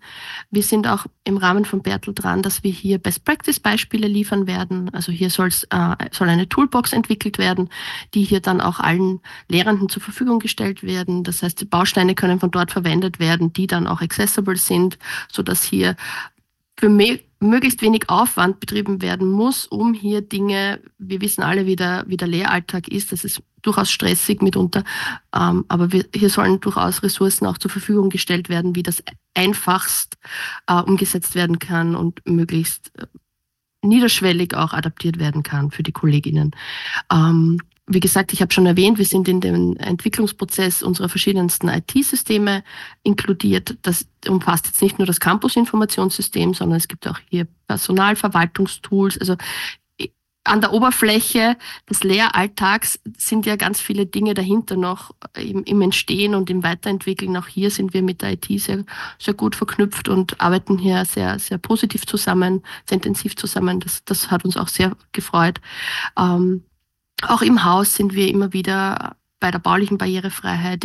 Wir 0.51 0.63
sind 0.63 0.87
auch 0.87 1.07
im 1.25 1.37
Rahmen 1.37 1.65
von 1.65 1.83
Bertel 1.83 2.15
dran, 2.15 2.43
dass 2.43 2.63
wir 2.63 2.71
hier 2.71 2.99
Best-Practice-Beispiele 2.99 4.07
liefern 4.07 4.47
werden. 4.47 4.91
Also 4.93 5.11
hier 5.11 5.31
soll's, 5.31 5.65
äh, 5.71 5.97
soll 6.13 6.29
eine 6.29 6.49
Toolbox 6.49 6.93
entwickelt 6.93 7.39
werden, 7.39 7.71
die 8.15 8.25
hier 8.25 8.41
dann 8.41 8.61
auch 8.61 8.79
allen 8.79 9.21
Lehrenden 9.49 9.89
zur 9.89 10.03
Verfügung 10.03 10.39
gestellt 10.39 10.83
werden. 10.83 11.25
Das 11.25 11.43
heißt, 11.43 11.61
die 11.61 11.65
Bausteine 11.65 12.15
können 12.15 12.41
von 12.41 12.51
dort 12.51 12.71
verwendet 12.71 13.19
werden, 13.19 13.53
die 13.53 13.67
dann 13.67 13.87
auch 13.87 14.01
accessible 14.01 14.57
sind, 14.57 14.99
sodass 15.31 15.63
hier 15.63 15.97
für 16.79 16.89
möglichst 17.41 17.83
wenig 17.83 18.09
Aufwand 18.09 18.61
betrieben 18.61 19.03
werden 19.03 19.31
muss, 19.31 19.67
um 19.67 19.95
hier 19.95 20.21
Dinge, 20.21 20.81
wir 20.99 21.21
wissen 21.21 21.43
alle, 21.43 21.67
wie 21.67 21.77
der, 21.77 22.05
wie 22.07 22.19
der 22.19 22.29
Lehralltag 22.29 22.89
ist, 22.89 23.13
das 23.13 23.25
ist 23.25 23.43
durchaus 23.63 23.91
stressig 23.91 24.43
mitunter, 24.43 24.85
ähm, 25.35 25.65
aber 25.69 25.93
wir, 25.93 26.05
hier 26.15 26.31
sollen 26.31 26.61
durchaus 26.61 27.03
Ressourcen 27.03 27.47
auch 27.47 27.59
zur 27.59 27.71
Verfügung 27.71 28.11
gestellt 28.11 28.49
werden, 28.49 28.77
wie 28.77 28.83
das 28.83 29.03
einfachst 29.35 30.19
äh, 30.67 30.81
umgesetzt 30.81 31.35
werden 31.35 31.59
kann 31.59 31.97
und 31.97 32.21
möglichst 32.27 32.93
äh, 32.99 33.07
niederschwellig 33.83 34.55
auch 34.55 34.75
adaptiert 34.75 35.19
werden 35.19 35.43
kann 35.43 35.71
für 35.71 35.83
die 35.83 35.93
Kolleginnen. 35.93 36.53
Ähm, 37.11 37.59
wie 37.93 38.01
gesagt, 38.01 38.33
ich 38.33 38.41
habe 38.41 38.53
schon 38.53 38.67
erwähnt, 38.67 38.99
wir 38.99 39.05
sind 39.05 39.29
in 39.29 39.41
den 39.41 39.77
Entwicklungsprozess 39.77 40.83
unserer 40.83 41.09
verschiedensten 41.09 41.69
IT-Systeme 41.69 42.63
inkludiert. 43.03 43.77
Das 43.83 44.07
umfasst 44.29 44.67
jetzt 44.67 44.81
nicht 44.81 44.99
nur 44.99 45.07
das 45.07 45.19
Campus-Informationssystem, 45.19 46.55
sondern 46.55 46.79
es 46.79 46.87
gibt 46.87 47.09
auch 47.09 47.19
hier 47.29 47.49
Personalverwaltungstools. 47.67 49.19
Also 49.19 49.37
an 50.45 50.61
der 50.61 50.73
Oberfläche 50.73 51.57
des 51.89 52.03
Lehralltags 52.05 53.01
sind 53.19 53.45
ja 53.45 53.57
ganz 53.57 53.81
viele 53.81 54.07
Dinge 54.07 54.35
dahinter 54.35 54.77
noch 54.77 55.11
im, 55.37 55.65
im, 55.65 55.83
Entstehen 55.83 56.35
und 56.35 56.49
im 56.49 56.63
Weiterentwickeln. 56.63 57.37
Auch 57.37 57.47
hier 57.47 57.71
sind 57.71 57.93
wir 57.93 58.03
mit 58.03 58.23
der 58.23 58.33
IT 58.33 58.47
sehr, 58.61 58.85
sehr 59.19 59.35
gut 59.35 59.57
verknüpft 59.57 60.09
und 60.09 60.41
arbeiten 60.41 60.79
hier 60.79 61.05
sehr, 61.05 61.39
sehr 61.41 61.59
positiv 61.59 62.07
zusammen, 62.07 62.63
sehr 62.89 62.97
intensiv 62.97 63.37
zusammen. 63.37 63.81
Das, 63.81 64.05
das 64.05 64.31
hat 64.31 64.45
uns 64.45 64.57
auch 64.57 64.69
sehr 64.69 64.97
gefreut. 65.13 65.61
Ähm, 66.17 66.63
auch 67.29 67.43
im 67.43 67.65
Haus 67.65 67.95
sind 67.95 68.15
wir 68.15 68.29
immer 68.29 68.53
wieder 68.53 69.17
bei 69.41 69.51
der 69.51 69.59
baulichen 69.59 69.99
Barrierefreiheit 69.99 70.85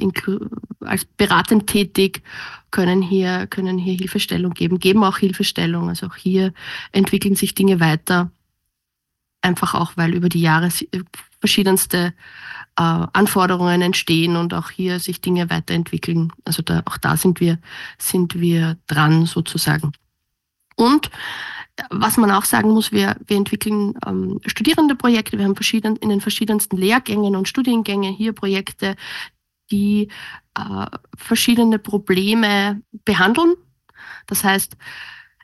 als 0.81 1.05
beratend 1.05 1.67
tätig, 1.67 2.23
können 2.71 3.01
hier, 3.01 3.47
können 3.47 3.77
hier 3.77 3.93
Hilfestellung 3.93 4.53
geben, 4.53 4.79
geben 4.79 5.03
auch 5.03 5.17
Hilfestellung. 5.17 5.89
Also 5.89 6.07
auch 6.07 6.15
hier 6.15 6.53
entwickeln 6.91 7.35
sich 7.35 7.53
Dinge 7.53 7.79
weiter. 7.79 8.31
Einfach 9.41 9.75
auch, 9.75 9.93
weil 9.95 10.13
über 10.13 10.29
die 10.29 10.41
Jahre 10.41 10.69
verschiedenste 11.39 12.13
äh, 12.77 12.81
Anforderungen 12.81 13.81
entstehen 13.81 14.35
und 14.35 14.53
auch 14.53 14.69
hier 14.71 14.99
sich 14.99 15.21
Dinge 15.21 15.49
weiterentwickeln. 15.49 16.31
Also 16.45 16.63
da, 16.63 16.81
auch 16.85 16.97
da 16.97 17.17
sind 17.17 17.39
wir, 17.39 17.59
sind 17.97 18.39
wir 18.39 18.77
dran 18.87 19.25
sozusagen. 19.25 19.91
Und 20.75 21.09
was 21.89 22.17
man 22.17 22.31
auch 22.31 22.45
sagen 22.45 22.71
muss, 22.71 22.91
wir, 22.91 23.17
wir 23.25 23.37
entwickeln 23.37 23.93
ähm, 24.05 24.39
Studierendenprojekte, 24.45 25.37
wir 25.37 25.45
haben 25.45 25.55
verschieden, 25.55 25.95
in 25.97 26.09
den 26.09 26.21
verschiedensten 26.21 26.77
Lehrgängen 26.77 27.35
und 27.35 27.47
Studiengängen 27.47 28.13
hier 28.13 28.33
Projekte, 28.33 28.95
die 29.71 30.09
äh, 30.57 30.85
verschiedene 31.17 31.79
Probleme 31.79 32.81
behandeln. 33.03 33.55
Das 34.27 34.43
heißt, 34.43 34.77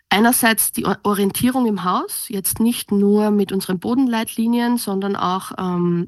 einerseits 0.10 0.72
die 0.72 0.86
Orientierung 1.04 1.66
im 1.66 1.84
Haus, 1.84 2.28
jetzt 2.30 2.60
nicht 2.60 2.92
nur 2.92 3.32
mit 3.32 3.52
unseren 3.52 3.80
Bodenleitlinien, 3.80 4.78
sondern 4.78 5.16
auch 5.16 5.52
ähm, 5.58 6.08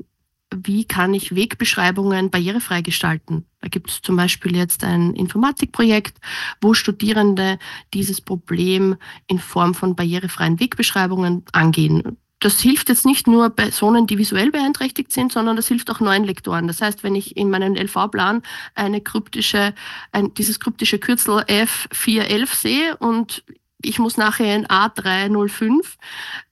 wie 0.64 0.86
kann 0.86 1.14
ich 1.14 1.36
Wegbeschreibungen 1.36 2.30
barrierefrei 2.30 2.82
gestalten. 2.82 3.46
Da 3.62 3.70
gibt 3.70 3.90
es 3.90 4.02
zum 4.02 4.16
Beispiel 4.16 4.56
jetzt 4.56 4.84
ein 4.84 5.14
Informatikprojekt, 5.14 6.18
wo 6.62 6.74
Studierende 6.74 7.60
dieses 7.94 8.22
Problem 8.22 8.96
in 9.28 9.40
Form 9.40 9.74
von 9.74 9.96
barrierefreien 9.96 10.60
Wegbeschreibungen 10.60 11.44
angehen. 11.52 12.18
Das 12.44 12.60
hilft 12.60 12.90
jetzt 12.90 13.06
nicht 13.06 13.26
nur 13.26 13.50
Personen, 13.52 14.06
die 14.06 14.18
visuell 14.18 14.52
beeinträchtigt 14.52 15.14
sind, 15.14 15.32
sondern 15.32 15.56
das 15.56 15.70
hilft 15.70 15.90
auch 15.90 16.02
neuen 16.02 16.26
Lektoren. 16.26 16.68
Das 16.68 16.82
heißt, 16.82 17.02
wenn 17.02 17.16
ich 17.16 17.38
in 17.38 17.50
meinem 17.50 17.74
LV-Plan 17.74 18.42
eine 18.76 19.00
kryptische, 19.00 19.74
ein, 20.12 20.34
dieses 20.34 20.60
kryptische 20.60 21.00
Kürzel 21.00 21.40
F411 21.44 22.54
sehe 22.54 22.98
und 22.98 23.46
ich 23.84 24.00
muss 24.00 24.18
nachher 24.18 24.56
in 24.56 24.66
A305 24.66 25.98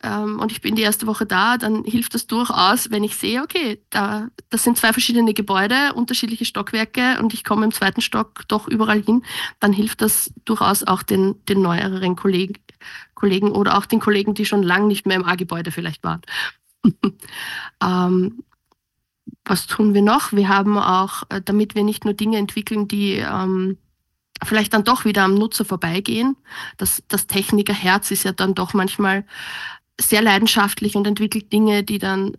ähm, 0.03 0.39
und 0.39 0.51
ich 0.51 0.61
bin 0.61 0.75
die 0.75 0.81
erste 0.81 1.07
Woche 1.07 1.25
da, 1.25 1.57
dann 1.57 1.83
hilft 1.83 2.13
das 2.13 2.27
durchaus, 2.27 2.91
wenn 2.91 3.03
ich 3.03 3.15
sehe, 3.15 3.41
okay, 3.41 3.81
da, 3.89 4.27
das 4.49 4.63
sind 4.63 4.77
zwei 4.77 4.91
verschiedene 4.93 5.33
Gebäude, 5.33 5.93
unterschiedliche 5.95 6.45
Stockwerke 6.45 7.17
und 7.19 7.33
ich 7.33 7.43
komme 7.43 7.65
im 7.65 7.71
zweiten 7.71 8.01
Stock 8.01 8.47
doch 8.47 8.67
überall 8.67 9.01
hin, 9.01 9.23
dann 9.59 9.73
hilft 9.73 10.01
das 10.01 10.31
durchaus 10.45 10.83
auch 10.83 11.03
den, 11.03 11.43
den 11.45 11.61
neueren 11.61 12.15
Kollegen, 12.15 12.55
Kollegen 13.15 13.51
oder 13.51 13.77
auch 13.77 13.85
den 13.85 13.99
Kollegen, 13.99 14.33
die 14.33 14.45
schon 14.45 14.63
lange 14.63 14.87
nicht 14.87 15.05
mehr 15.05 15.17
im 15.17 15.25
A-Gebäude 15.25 15.71
vielleicht 15.71 16.03
waren. 16.03 16.21
ähm, 17.81 18.43
was 19.45 19.67
tun 19.67 19.93
wir 19.93 20.01
noch? 20.01 20.33
Wir 20.33 20.49
haben 20.49 20.77
auch, 20.77 21.23
äh, 21.29 21.41
damit 21.43 21.75
wir 21.75 21.83
nicht 21.83 22.05
nur 22.05 22.13
Dinge 22.13 22.37
entwickeln, 22.37 22.87
die 22.87 23.13
ähm, 23.13 23.77
vielleicht 24.43 24.73
dann 24.73 24.83
doch 24.83 25.05
wieder 25.05 25.23
am 25.23 25.35
Nutzer 25.35 25.65
vorbeigehen. 25.65 26.35
Das, 26.77 27.03
das 27.07 27.27
Technikerherz 27.27 28.11
ist 28.11 28.23
ja 28.23 28.31
dann 28.31 28.55
doch 28.55 28.73
manchmal 28.73 29.25
sehr 29.99 30.21
leidenschaftlich 30.21 30.95
und 30.95 31.07
entwickelt 31.07 31.51
Dinge, 31.53 31.83
die 31.83 31.99
dann 31.99 32.35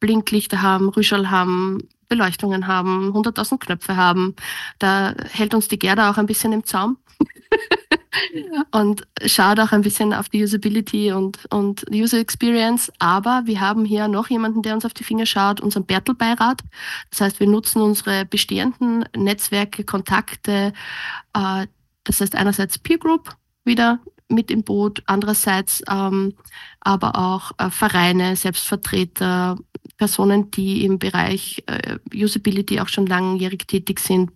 Blinklichter 0.00 0.62
haben, 0.62 0.88
Rüschel 0.88 1.30
haben, 1.30 1.88
Beleuchtungen 2.08 2.66
haben, 2.66 3.12
100.000 3.12 3.58
Knöpfe 3.58 3.96
haben. 3.96 4.34
Da 4.78 5.14
hält 5.30 5.54
uns 5.54 5.68
die 5.68 5.78
Gerda 5.78 6.10
auch 6.10 6.18
ein 6.18 6.26
bisschen 6.26 6.52
im 6.52 6.64
Zaum 6.64 6.98
und 8.70 9.06
schaut 9.26 9.60
auch 9.60 9.72
ein 9.72 9.82
bisschen 9.82 10.12
auf 10.12 10.28
die 10.28 10.42
Usability 10.42 11.12
und, 11.12 11.44
und 11.52 11.84
User 11.92 12.18
Experience. 12.18 12.92
Aber 12.98 13.42
wir 13.44 13.60
haben 13.60 13.84
hier 13.84 14.08
noch 14.08 14.30
jemanden, 14.30 14.62
der 14.62 14.74
uns 14.74 14.84
auf 14.84 14.94
die 14.94 15.04
Finger 15.04 15.26
schaut, 15.26 15.60
unseren 15.60 15.86
Bertel-Beirat. 15.86 16.62
Das 17.10 17.20
heißt, 17.20 17.40
wir 17.40 17.46
nutzen 17.46 17.82
unsere 17.82 18.24
bestehenden 18.24 19.04
Netzwerke, 19.16 19.84
Kontakte. 19.84 20.72
Äh, 21.34 21.66
das 22.04 22.20
heißt 22.20 22.34
einerseits 22.34 22.78
Peer 22.78 22.98
Group 22.98 23.34
wieder 23.64 23.98
mit 24.28 24.50
im 24.50 24.62
Boot, 24.62 25.02
andererseits 25.06 25.82
ähm, 25.88 26.34
aber 26.80 27.16
auch 27.16 27.52
äh, 27.58 27.70
Vereine, 27.70 28.36
Selbstvertreter, 28.36 29.56
Personen, 29.96 30.50
die 30.50 30.84
im 30.84 30.98
Bereich 30.98 31.62
äh, 31.66 31.98
Usability 32.14 32.80
auch 32.80 32.88
schon 32.88 33.06
langjährig 33.06 33.66
tätig 33.66 34.00
sind, 34.00 34.30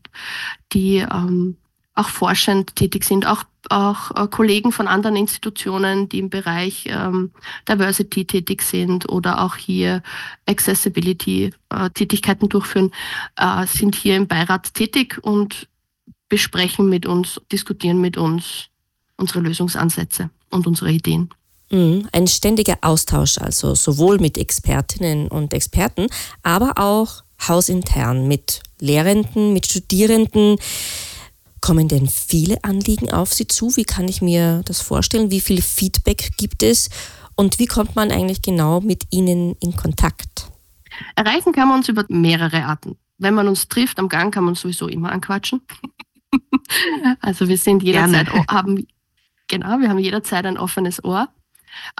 die 0.73 0.99
ähm, 0.99 1.57
auch 1.95 2.09
forschend 2.09 2.77
tätig 2.77 3.05
sind, 3.05 3.27
auch, 3.27 3.43
auch 3.71 4.13
äh, 4.13 4.29
Kollegen 4.29 4.71
von 4.71 4.87
anderen 4.87 5.17
Institutionen, 5.17 6.09
die 6.09 6.21
im 6.21 6.31
Bereich 6.31 6.85
ähm, 6.87 7.33
Diversity 7.69 8.25
tätig 8.25 8.63
sind 8.63 9.09
oder 9.09 9.43
auch 9.43 9.57
hier 9.57 10.03
Accessibility-Tätigkeiten 10.47 12.47
äh, 12.47 12.49
durchführen, 12.49 12.93
äh, 13.37 13.67
sind 13.67 13.97
hier 13.97 14.17
im 14.17 14.29
Beirat 14.29 14.75
tätig 14.75 15.19
und 15.23 15.69
besprechen 16.29 16.89
mit 16.89 17.07
uns, 17.07 17.41
diskutieren 17.51 18.01
mit 18.01 18.17
uns 18.17 18.69
unsere 19.19 19.41
Lösungsansätze 19.41 20.31
und 20.51 20.67
unsere 20.67 20.91
Ideen. 20.91 21.29
Mhm, 21.71 22.09
ein 22.13 22.27
ständiger 22.27 22.79
Austausch, 22.81 23.39
also 23.39 23.75
sowohl 23.75 24.19
mit 24.19 24.39
Expertinnen 24.39 25.29
und 25.29 25.53
Experten, 25.53 26.07
aber 26.43 26.79
auch 26.79 27.23
hausintern 27.47 28.27
mit 28.27 28.63
Lehrenden, 28.81 29.53
mit 29.53 29.67
Studierenden. 29.67 30.57
Kommen 31.61 31.89
denn 31.89 32.09
viele 32.09 32.63
Anliegen 32.65 33.11
auf 33.11 33.35
Sie 33.35 33.47
zu? 33.47 33.77
Wie 33.77 33.85
kann 33.85 34.09
ich 34.09 34.23
mir 34.23 34.63
das 34.65 34.81
vorstellen? 34.81 35.31
Wie 35.31 35.41
viel 35.41 35.61
Feedback 35.61 36.31
gibt 36.39 36.63
es? 36.63 36.89
Und 37.35 37.59
wie 37.59 37.67
kommt 37.67 37.97
man 37.97 38.11
eigentlich 38.11 38.43
genau 38.43 38.81
mit 38.81 39.05
Ihnen 39.11 39.55
in 39.61 39.77
Kontakt? 39.77 40.51
Erreichen 41.17 41.53
kann 41.53 41.69
man 41.69 41.79
uns 41.79 41.89
über 41.89 42.05
mehrere 42.09 42.65
Arten. 42.65 42.97
Wenn 43.19 43.35
man 43.35 43.49
uns 43.49 43.69
trifft 43.69 43.99
am 43.99 44.09
Gang, 44.09 44.33
kann 44.33 44.45
man 44.45 44.53
uns 44.53 44.61
sowieso 44.61 44.89
immer 44.89 45.13
anquatschen. 45.13 45.61
also 47.21 47.49
wir 47.49 47.59
sind 47.59 47.83
jederzeit, 47.83 48.29
haben, 48.49 48.87
genau, 49.49 49.81
wir 49.81 49.89
haben 49.89 49.99
jederzeit 49.99 50.47
ein 50.47 50.59
offenes 50.59 51.03
Ohr. 51.05 51.29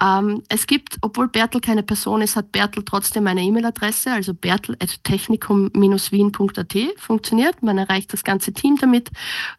Ähm, 0.01 0.43
es 0.49 0.67
gibt, 0.67 0.97
obwohl 1.01 1.27
Bertel 1.27 1.59
keine 1.61 1.83
Person 1.83 2.21
ist, 2.21 2.35
hat 2.35 2.51
Bertel 2.51 2.83
trotzdem 2.83 3.27
eine 3.27 3.41
E-Mail-Adresse, 3.41 4.11
also 4.11 4.33
bertel.technikum-wien.at 4.33 6.75
funktioniert. 6.97 7.63
Man 7.63 7.77
erreicht 7.77 8.11
das 8.13 8.23
ganze 8.23 8.53
Team 8.53 8.77
damit 8.77 9.11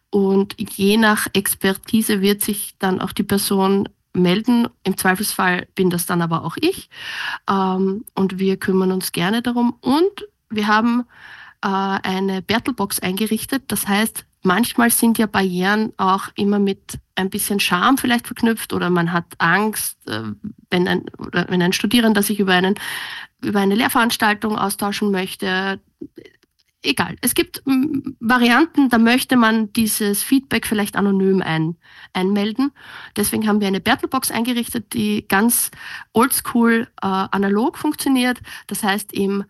und 0.09 0.55
je 0.57 0.97
nach 0.97 1.27
Expertise 1.33 2.21
wird 2.21 2.41
sich 2.41 2.75
dann 2.79 2.99
auch 3.01 3.13
die 3.13 3.23
Person 3.23 3.87
melden. 4.13 4.67
Im 4.83 4.97
Zweifelsfall 4.97 5.67
bin 5.75 5.89
das 5.89 6.05
dann 6.05 6.21
aber 6.21 6.43
auch 6.43 6.57
ich 6.59 6.89
ähm, 7.49 8.03
und 8.13 8.39
wir 8.39 8.57
kümmern 8.57 8.91
uns 8.91 9.13
gerne 9.13 9.41
darum 9.41 9.77
und 9.81 10.27
wir 10.49 10.67
haben 10.67 11.05
äh, 11.63 11.67
eine 11.67 12.41
Bertelbox 12.41 12.99
eingerichtet. 12.99 13.63
Das 13.67 13.87
heißt, 13.87 14.25
manchmal 14.43 14.89
sind 14.89 15.17
ja 15.17 15.25
Barrieren 15.25 15.93
auch 15.97 16.29
immer 16.35 16.59
mit 16.59 16.99
ein 17.15 17.29
bisschen 17.29 17.59
Scham 17.59 17.97
vielleicht 17.97 18.27
verknüpft 18.27 18.73
oder 18.73 18.89
man 18.89 19.11
hat 19.11 19.25
Angst, 19.37 19.97
äh, 20.07 20.23
wenn 20.69 20.87
ein, 20.87 21.05
oder 21.17 21.45
wenn 21.49 21.61
ein 21.61 21.73
Studierender 21.73 22.23
sich 22.23 22.39
über, 22.39 22.53
einen, 22.53 22.75
über 23.43 23.59
eine 23.59 23.75
Lehrveranstaltung 23.75 24.57
austauschen 24.57 25.11
möchte. 25.11 25.79
Egal. 26.83 27.15
Es 27.21 27.35
gibt 27.35 27.61
Varianten, 28.19 28.89
da 28.89 28.97
möchte 28.97 29.35
man 29.35 29.71
dieses 29.73 30.23
Feedback 30.23 30.65
vielleicht 30.65 30.95
anonym 30.95 31.43
ein, 31.43 31.75
einmelden. 32.13 32.71
Deswegen 33.15 33.47
haben 33.47 33.61
wir 33.61 33.67
eine 33.67 33.81
Battlebox 33.81 34.31
eingerichtet, 34.31 34.93
die 34.93 35.27
ganz 35.27 35.69
oldschool 36.13 36.87
äh, 37.01 37.05
analog 37.05 37.77
funktioniert. 37.77 38.39
Das 38.65 38.81
heißt, 38.81 39.13
im 39.13 39.43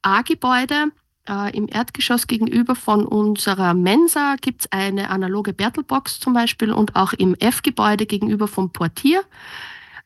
A-Gebäude 0.00 0.92
äh, 1.28 1.56
im 1.56 1.68
Erdgeschoss 1.68 2.26
gegenüber 2.26 2.74
von 2.74 3.04
unserer 3.06 3.74
Mensa 3.74 4.36
gibt 4.40 4.62
es 4.62 4.72
eine 4.72 5.10
analoge 5.10 5.52
Bertelbox 5.52 6.20
zum 6.20 6.32
Beispiel 6.32 6.72
und 6.72 6.96
auch 6.96 7.12
im 7.12 7.34
F-Gebäude 7.34 8.06
gegenüber 8.06 8.48
vom 8.48 8.72
Portier 8.72 9.22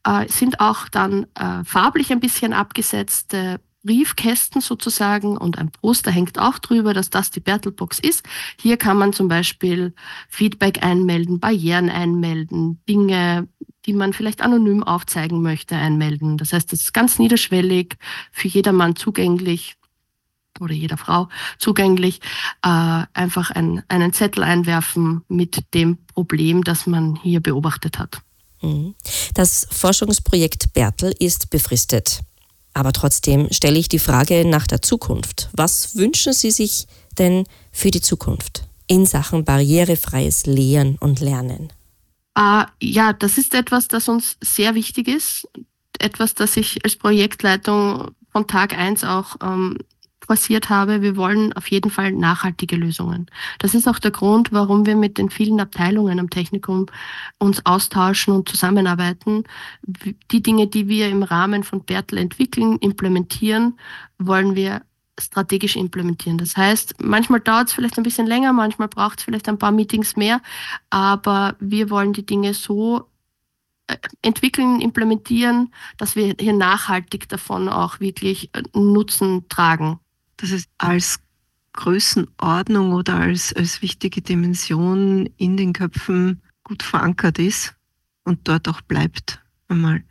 äh, 0.05 0.29
sind 0.29 0.61
auch 0.61 0.89
dann 0.89 1.27
äh, 1.35 1.65
farblich 1.65 2.13
ein 2.13 2.21
bisschen 2.21 2.53
abgesetzte 2.53 3.61
Briefkästen 3.85 4.61
sozusagen 4.61 5.37
und 5.37 5.59
ein 5.59 5.71
Poster 5.71 6.11
hängt 6.11 6.39
auch 6.39 6.59
drüber, 6.59 6.95
dass 6.95 7.11
das 7.11 7.31
die 7.31 7.41
Bertelbox 7.41 7.99
ist. 7.99 8.25
Hier 8.61 8.77
kann 8.77 8.97
man 8.97 9.13
zum 9.13 9.29
Beispiel 9.29 9.93
Feedback 10.29 10.85
einmelden, 10.85 11.41
Barrieren 11.41 11.91
einmelden, 11.91 12.81
Dinge, 12.89 13.49
die 13.87 13.93
man 13.93 14.13
vielleicht 14.13 14.41
anonym 14.41 14.85
aufzeigen 14.85 15.43
möchte, 15.43 15.75
einmelden. 15.75 16.37
Das 16.39 16.53
heißt, 16.53 16.73
es 16.73 16.83
ist 16.83 16.95
ganz 16.95 17.19
niederschwellig, 17.19 17.97
für 18.31 18.47
jedermann 18.47 18.95
zugänglich 18.95 19.77
oder 20.61 20.75
jeder 20.75 20.97
Frau 20.97 21.29
zugänglich, 21.59 22.21
äh, 22.63 23.05
einfach 23.13 23.51
ein, 23.51 23.83
einen 23.89 24.13
Zettel 24.13 24.43
einwerfen 24.43 25.25
mit 25.29 25.75
dem 25.75 25.99
Problem, 26.15 26.65
das 26.65 26.87
man 26.87 27.17
hier 27.17 27.41
beobachtet 27.41 27.99
hat. 27.99 28.23
Mhm. 28.61 28.95
Das 29.35 29.67
Forschungsprojekt 29.71 30.73
Bertel 30.73 31.15
ist 31.19 31.51
befristet. 31.51 32.21
Aber 32.75 32.93
trotzdem 32.93 33.49
stelle 33.51 33.79
ich 33.79 33.89
die 33.89 33.99
Frage 33.99 34.47
nach 34.47 34.67
der 34.67 34.81
Zukunft. 34.81 35.51
Was 35.53 35.97
wünschen 35.97 36.33
Sie 36.33 36.51
sich 36.51 36.87
denn 37.19 37.45
für 37.71 37.91
die 37.91 38.01
Zukunft 38.01 38.65
in 38.87 39.05
Sachen 39.05 39.45
barrierefreies 39.45 40.47
Lehren 40.47 40.97
und 40.97 41.21
Lernen? 41.21 41.73
Uh, 42.39 42.65
ja, 42.81 43.13
das 43.13 43.37
ist 43.37 43.55
etwas, 43.55 43.89
das 43.89 44.09
uns 44.09 44.39
sehr 44.41 44.75
wichtig 44.75 45.09
ist. 45.09 45.47
Etwas, 45.99 46.35
das 46.35 46.57
ich 46.57 46.83
als 46.83 46.97
Projektleitung 46.97 48.13
von 48.31 48.47
Tag 48.47 48.77
eins 48.77 49.05
auch 49.05 49.37
ähm, 49.43 49.77
forciert 50.27 50.71
habe, 50.71 51.03
wir 51.03 51.17
wollen 51.17 51.53
auf 51.55 51.71
jeden 51.71 51.91
Fall 51.91 52.13
nachhaltige 52.13 52.77
Lösungen. 52.77 53.27
Das 53.59 53.75
ist 53.75 53.89
auch 53.89 53.99
der 53.99 54.11
Grund, 54.11 54.53
warum 54.53 54.87
wir 54.87 54.97
mit 54.97 55.19
den 55.19 55.31
vielen 55.31 55.61
Abteilungen 55.61 56.19
am 56.21 56.31
Technikum 56.31 56.87
uns 57.39 57.65
austauschen 57.67 58.35
und 58.35 58.49
zusammenarbeiten. 58.49 59.45
Die 60.31 60.43
Dinge, 60.43 60.67
die 60.67 60.89
wir 60.89 61.09
im 61.09 61.23
Rahmen 61.23 61.65
von 61.65 61.85
Bertel 61.85 62.19
entwickeln, 62.19 62.79
implementieren, 62.79 63.79
wollen 64.19 64.55
wir 64.55 64.83
strategisch 65.21 65.77
implementieren. 65.77 66.39
Das 66.39 66.57
heißt, 66.57 66.95
manchmal 67.03 67.41
dauert 67.41 67.69
es 67.69 67.75
vielleicht 67.75 67.99
ein 67.99 68.03
bisschen 68.03 68.27
länger, 68.27 68.53
manchmal 68.53 68.89
braucht 68.89 69.19
es 69.19 69.25
vielleicht 69.25 69.49
ein 69.49 69.59
paar 69.59 69.73
Meetings 69.73 70.17
mehr, 70.17 70.41
aber 70.91 71.57
wir 71.61 71.91
wollen 71.91 72.13
die 72.13 72.25
Dinge 72.25 72.55
so 72.55 73.09
äh, 73.89 73.97
entwickeln, 74.23 74.81
implementieren, 74.81 75.73
dass 75.99 76.17
wir 76.17 76.35
hier 76.41 76.55
nachhaltig 76.55 77.29
davon 77.29 77.69
auch 77.69 78.01
wirklich 78.01 78.51
äh, 78.55 78.63
Nutzen 78.73 79.49
tragen 79.49 80.01
dass 80.43 80.51
es 80.51 80.65
als 80.77 81.21
Größenordnung 81.73 82.93
oder 82.93 83.15
als, 83.15 83.53
als 83.53 83.81
wichtige 83.81 84.21
Dimension 84.21 85.31
in 85.37 85.57
den 85.57 85.73
Köpfen 85.73 86.43
gut 86.65 86.83
verankert 86.83 87.39
ist 87.39 87.75
und 88.25 88.41
dort 88.49 88.69
auch 88.69 88.81
bleibt. 88.81 89.41
Einmal. 89.69 90.03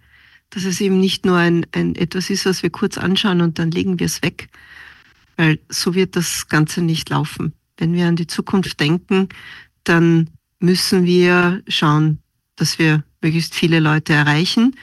Dass 0.49 0.63
es 0.63 0.79
eben 0.79 0.99
nicht 0.99 1.25
nur 1.25 1.37
ein, 1.37 1.65
ein 1.73 1.95
etwas 1.95 2.29
ist, 2.29 2.45
was 2.45 2.63
wir 2.63 2.69
kurz 2.69 2.97
anschauen 2.97 3.41
und 3.41 3.59
dann 3.59 3.71
legen 3.71 3.99
wir 3.99 4.05
es 4.05 4.23
weg, 4.23 4.49
weil 5.35 5.59
so 5.67 5.93
wird 5.93 6.15
das 6.15 6.47
Ganze 6.47 6.81
nicht 6.81 7.09
laufen. 7.09 7.53
Wenn 7.77 7.93
wir 7.93 8.07
an 8.07 8.15
die 8.15 8.27
Zukunft 8.27 8.79
denken, 8.79 9.27
dann 9.83 10.29
müssen 10.59 11.03
wir 11.03 11.61
schauen, 11.67 12.19
dass 12.55 12.79
wir 12.79 13.03
möglichst 13.21 13.53
viele 13.53 13.81
Leute 13.81 14.13
erreichen, 14.13 14.77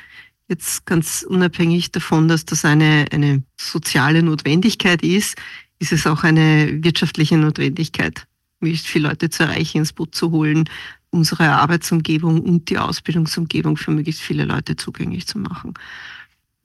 Jetzt 0.49 0.87
ganz 0.87 1.27
unabhängig 1.29 1.93
davon, 1.93 2.27
dass 2.27 2.47
das 2.47 2.65
eine, 2.65 3.07
eine 3.13 3.43
soziale 3.61 4.23
Notwendigkeit 4.23 5.03
ist, 5.03 5.37
ist 5.79 5.93
es 5.93 6.07
auch 6.07 6.25
eine 6.25 6.83
wirtschaftliche 6.83 7.37
Notwendigkeit, 7.37 8.27
möglichst 8.61 8.87
viele 8.87 9.09
Leute 9.09 9.29
zu 9.29 9.43
erreichen, 9.43 9.79
ins 9.79 9.93
Boot 9.93 10.15
zu 10.15 10.31
holen, 10.31 10.69
unsere 11.11 11.51
Arbeitsumgebung 11.51 12.41
und 12.41 12.71
die 12.71 12.79
Ausbildungsumgebung 12.79 13.77
für 13.77 13.91
möglichst 13.91 14.23
viele 14.23 14.47
Leute 14.47 14.77
zugänglich 14.77 15.27
zu 15.27 15.39
machen. 15.39 15.75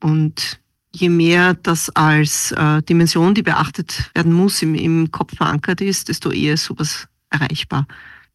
Und 0.00 0.60
je 0.92 1.10
mehr 1.10 1.54
das 1.54 1.90
als 1.90 2.52
äh, 2.52 2.82
Dimension, 2.82 3.34
die 3.34 3.42
beachtet 3.42 4.10
werden 4.14 4.32
muss, 4.32 4.62
im, 4.62 4.74
im 4.74 5.10
Kopf 5.10 5.36
verankert 5.36 5.80
ist, 5.82 6.08
desto 6.08 6.30
eher 6.30 6.54
ist 6.54 6.64
sowas 6.64 7.06
erreichbar. 7.30 7.86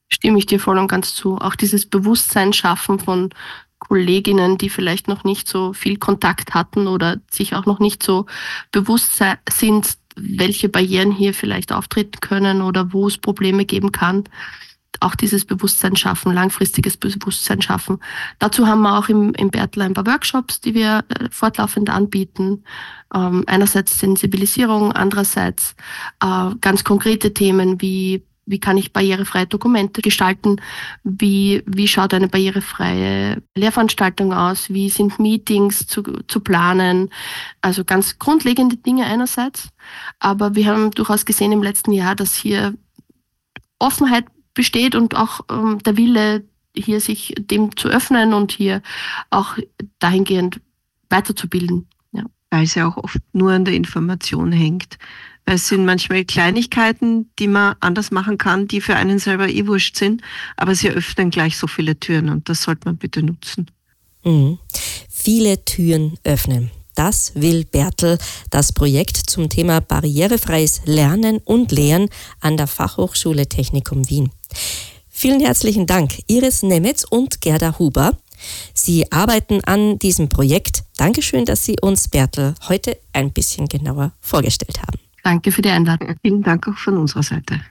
Stimme 0.10 0.40
ich 0.40 0.46
dir 0.46 0.60
voll 0.60 0.78
und 0.78 0.88
ganz 0.88 1.14
zu. 1.14 1.38
Auch 1.38 1.56
dieses 1.56 1.86
Bewusstsein 1.86 2.54
schaffen 2.54 3.00
von 3.00 3.30
Kolleginnen, 3.80 4.58
die 4.58 4.70
vielleicht 4.70 5.08
noch 5.08 5.24
nicht 5.24 5.48
so 5.48 5.74
viel 5.74 5.98
Kontakt 5.98 6.54
hatten 6.54 6.88
oder 6.88 7.18
sich 7.32 7.56
auch 7.56 7.66
noch 7.66 7.80
nicht 7.80 8.04
so 8.04 8.26
bewusst 8.72 9.22
sind, 9.50 9.98
welche 10.16 10.70
Barrieren 10.70 11.12
hier 11.12 11.34
vielleicht 11.34 11.72
auftreten 11.72 12.20
können 12.20 12.62
oder 12.62 12.94
wo 12.94 13.08
es 13.08 13.18
Probleme 13.18 13.66
geben 13.66 13.92
kann. 13.92 14.26
Auch 15.02 15.16
dieses 15.16 15.46
Bewusstsein 15.46 15.96
schaffen, 15.96 16.34
langfristiges 16.34 16.98
Bewusstsein 16.98 17.62
schaffen. 17.62 18.00
Dazu 18.38 18.68
haben 18.68 18.82
wir 18.82 18.98
auch 18.98 19.08
im, 19.08 19.34
im 19.36 19.50
Bertel 19.50 19.84
ein 19.84 19.94
paar 19.94 20.06
Workshops, 20.06 20.60
die 20.60 20.74
wir 20.74 21.06
äh, 21.08 21.30
fortlaufend 21.32 21.90
anbieten. 21.90 22.64
Ähm, 23.14 23.46
einerseits 23.48 23.98
Sensibilisierung, 23.98 24.92
andererseits 24.92 25.76
äh, 26.22 26.50
ganz 26.60 26.84
konkrete 26.84 27.34
Themen 27.34 27.82
wie 27.82 28.24
wie 28.50 28.60
kann 28.60 28.78
ich 28.78 28.94
barrierefreie 28.94 29.46
Dokumente 29.46 30.02
gestalten? 30.02 30.60
Wie, 31.04 31.62
wie 31.68 31.88
schaut 31.88 32.16
eine 32.16 32.28
barrierefreie 32.28 33.44
Lehrveranstaltung 33.56 34.34
aus? 34.34 34.72
Wie 34.72 34.90
sind 34.90 35.20
Meetings 35.20 35.86
zu, 35.86 36.02
zu 36.28 36.40
planen? 36.40 37.12
Also 37.62 37.86
ganz 37.86 38.18
grundlegende 38.18 38.76
Dinge 38.76 39.06
einerseits. 39.06 39.70
Aber 40.18 40.56
wir 40.56 40.66
haben 40.66 40.90
durchaus 40.90 41.26
gesehen 41.26 41.52
im 41.52 41.62
letzten 41.62 41.92
Jahr, 41.92 42.16
dass 42.16 42.34
hier 42.34 42.74
Offenheit 43.78 44.26
besteht 44.56 44.96
und 44.96 45.16
auch 45.16 45.42
ähm, 45.52 45.78
der 45.86 45.96
Wille, 45.96 46.44
hier 46.76 47.02
sich 47.02 47.36
dem 47.38 47.78
zu 47.78 47.88
öffnen 47.88 48.34
und 48.34 48.52
hier 48.52 48.82
auch 49.30 49.58
dahingehend 50.00 50.60
weiterzubilden. 51.10 51.88
Ja. 52.14 52.24
Weil 52.50 52.64
es 52.64 52.74
ja 52.74 52.88
auch 52.88 52.98
oft 52.98 53.20
nur 53.32 53.52
an 53.52 53.66
der 53.66 53.76
Information 53.76 54.52
hängt. 54.52 54.98
Es 55.46 55.68
sind 55.68 55.84
manchmal 55.84 56.26
Kleinigkeiten, 56.26 57.32
die 57.40 57.48
man 57.48 57.76
anders 57.80 58.12
machen 58.12 58.38
kann, 58.38 58.68
die 58.68 58.82
für 58.82 58.96
einen 58.96 59.18
selber 59.18 59.50
eh 59.50 59.66
wurscht 59.66 59.98
sind, 59.98 60.22
aber 60.58 60.76
sie 60.76 60.90
öffnen 60.90 61.32
gleich 61.32 61.58
so 61.58 61.66
viele 61.66 62.00
Türen 62.00 62.30
und 62.30 62.50
das 62.50 62.62
sollte 62.62 62.82
man 62.86 62.98
bitte 62.98 63.24
nutzen. 63.24 63.72
Mhm. 64.24 64.60
Viele 65.10 65.66
Türen 65.66 66.18
öffnen. 66.24 66.72
Das 66.96 67.32
will 67.36 67.66
Bertel, 67.66 68.18
das 68.50 68.74
Projekt 68.74 69.18
zum 69.18 69.50
Thema 69.50 69.80
barrierefreies 69.80 70.82
Lernen 70.86 71.38
und 71.38 71.72
Lehren 71.72 72.10
an 72.42 72.58
der 72.58 72.68
Fachhochschule 72.68 73.48
Technikum 73.48 74.10
Wien. 74.10 74.32
Vielen 75.10 75.40
herzlichen 75.40 75.88
Dank, 75.88 76.14
Iris 76.28 76.62
Nemetz 76.62 77.06
und 77.10 77.42
Gerda 77.42 77.80
Huber. 77.80 78.18
Sie 78.74 79.12
arbeiten 79.12 79.64
an 79.64 80.00
diesem 80.00 80.30
Projekt. 80.30 80.84
Dankeschön, 80.98 81.46
dass 81.46 81.66
Sie 81.66 81.76
uns 81.82 82.08
Bertel 82.08 82.56
heute 82.68 82.98
ein 83.14 83.32
bisschen 83.32 83.68
genauer 83.68 84.14
vorgestellt 84.20 84.82
haben. 84.82 85.09
Danke 85.24 85.52
für 85.52 85.62
die 85.62 85.70
Einladung. 85.70 86.16
Vielen 86.22 86.44
Dank 86.44 86.68
auch 86.68 86.78
von 86.78 86.98
unserer 86.98 87.24
Seite. 87.24 87.62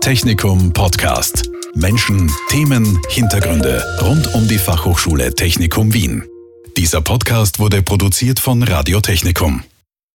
Technikum 0.00 0.72
Podcast. 0.72 1.48
Menschen, 1.74 2.30
Themen, 2.48 3.00
Hintergründe 3.08 3.82
rund 4.02 4.34
um 4.34 4.46
die 4.46 4.58
Fachhochschule 4.58 5.34
Technikum 5.34 5.94
Wien. 5.94 6.24
Dieser 6.76 7.00
Podcast 7.00 7.58
wurde 7.58 7.82
produziert 7.82 8.40
von 8.40 8.62
Radio 8.62 9.00
Technikum. 9.00 9.62